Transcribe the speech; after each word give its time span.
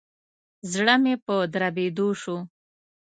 زړه 0.71 0.95
مي 1.03 1.15
په 1.25 1.35
دربېدو 1.53 2.07
شو. 2.21 2.37